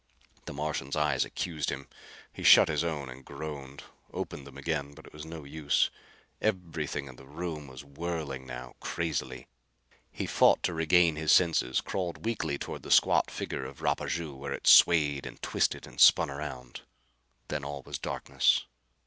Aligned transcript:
The 0.45 0.53
Martian's 0.53 0.95
eyes 0.95 1.23
accused 1.25 1.69
him. 1.69 1.87
He 2.33 2.41
shut 2.41 2.69
his 2.69 2.83
own 2.83 3.07
and 3.07 3.23
groaned. 3.23 3.83
Opened 4.11 4.47
them 4.47 4.57
again. 4.57 4.95
But 4.95 5.05
it 5.05 5.13
was 5.13 5.25
no 5.27 5.43
use. 5.43 5.91
Everything 6.41 7.05
in 7.07 7.17
the 7.17 7.27
room 7.27 7.67
was 7.67 7.83
whirling 7.85 8.47
now, 8.47 8.73
crazily. 8.79 9.45
He 10.11 10.25
fought 10.25 10.63
to 10.63 10.73
regain 10.73 11.17
his 11.17 11.31
senses, 11.31 11.81
crawled 11.81 12.25
weakly 12.25 12.57
toward 12.57 12.81
the 12.81 12.89
squat 12.89 13.29
figure 13.29 13.63
of 13.65 13.81
Rapaju 13.83 14.35
where 14.35 14.53
it 14.53 14.65
swayed 14.65 15.27
and 15.27 15.39
twisted 15.43 15.85
and 15.85 16.01
spun 16.01 16.31
around. 16.31 16.81
Then 17.49 17.63
all 17.63 17.83
was 17.83 17.99
darkness. 17.99 18.65